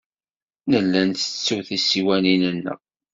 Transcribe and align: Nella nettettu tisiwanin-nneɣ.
Nella 0.71 1.01
nettettu 1.07 1.57
tisiwanin-nneɣ. 1.67 2.79